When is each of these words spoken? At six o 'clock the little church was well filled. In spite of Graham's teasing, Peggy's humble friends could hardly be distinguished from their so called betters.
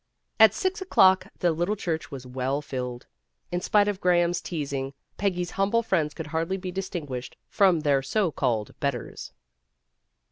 At 0.39 0.55
six 0.55 0.81
o 0.81 0.85
'clock 0.85 1.27
the 1.37 1.51
little 1.51 1.75
church 1.75 2.09
was 2.09 2.25
well 2.25 2.59
filled. 2.63 3.05
In 3.51 3.61
spite 3.61 3.87
of 3.87 4.01
Graham's 4.01 4.41
teasing, 4.41 4.95
Peggy's 5.17 5.51
humble 5.51 5.83
friends 5.83 6.15
could 6.15 6.25
hardly 6.25 6.57
be 6.57 6.71
distinguished 6.71 7.37
from 7.47 7.81
their 7.81 8.01
so 8.01 8.31
called 8.31 8.73
betters. 8.79 9.31